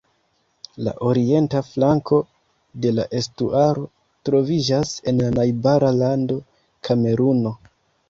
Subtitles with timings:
[0.87, 2.19] La orienta flanko
[2.87, 3.87] de la estuaro
[4.33, 6.43] troviĝas en la najbara lando,
[6.91, 7.59] Kameruno.